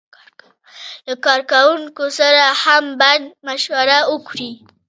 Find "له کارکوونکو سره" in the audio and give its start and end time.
1.07-2.43